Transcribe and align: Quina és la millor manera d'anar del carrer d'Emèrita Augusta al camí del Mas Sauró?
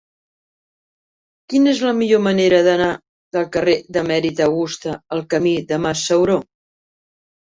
Quina 1.51 1.69
és 1.73 1.81
la 1.87 1.91
millor 1.97 2.21
manera 2.27 2.61
d'anar 2.69 2.87
del 3.37 3.45
carrer 3.57 3.75
d'Emèrita 3.97 4.47
Augusta 4.47 4.95
al 5.17 5.23
camí 5.35 5.53
del 5.73 5.83
Mas 5.87 6.07
Sauró? 6.09 6.39